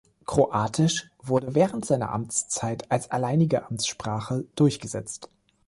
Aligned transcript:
Kroatisch 0.25 1.11
wurde 1.21 1.53
während 1.53 1.85
seiner 1.85 2.11
Amtszeit 2.11 2.89
als 2.89 3.11
alleinige 3.11 3.67
Amtssprache 3.67 4.45
durchgesetzt. 4.55 5.29